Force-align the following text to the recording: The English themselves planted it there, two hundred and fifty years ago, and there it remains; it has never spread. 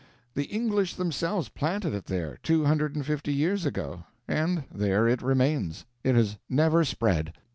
The 0.33 0.45
English 0.45 0.95
themselves 0.95 1.49
planted 1.49 1.93
it 1.93 2.05
there, 2.05 2.39
two 2.41 2.65
hundred 2.65 2.95
and 2.95 3.05
fifty 3.05 3.31
years 3.31 3.67
ago, 3.67 4.05
and 4.27 4.63
there 4.73 5.07
it 5.07 5.21
remains; 5.21 5.85
it 6.03 6.15
has 6.15 6.39
never 6.49 6.83
spread. 6.83 7.33